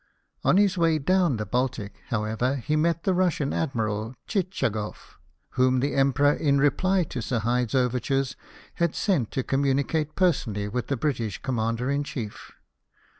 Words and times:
On 0.43 0.57
his 0.57 0.79
way 0.79 0.97
down 0.97 1.37
the 1.37 1.45
Baltic, 1.45 1.99
however, 2.07 2.55
he 2.55 2.75
met 2.75 3.03
the 3.03 3.13
Russian 3.13 3.53
Admiral 3.53 4.15
Tchitchagof, 4.27 5.19
whom 5.49 5.79
the 5.79 5.93
Emperor, 5.93 6.33
in 6.33 6.57
reply 6.57 7.03
to 7.03 7.21
Sir 7.21 7.37
Hyde's 7.37 7.75
overtures, 7.75 8.35
had 8.73 8.95
sent 8.95 9.29
to 9.29 9.43
com 9.43 9.61
municate 9.61 10.15
personally 10.15 10.67
with 10.67 10.87
the 10.87 10.97
British 10.97 11.39
Commander 11.43 11.91
in 11.91 12.03
Chief. 12.03 12.51